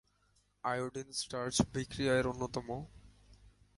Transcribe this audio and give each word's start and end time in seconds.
Iodine-starch 0.63 1.55
বিক্রিয়া 1.73 2.13
এর 2.15 2.25
অন্যতম। 2.27 2.67